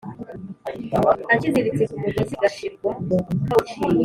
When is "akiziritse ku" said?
1.33-1.95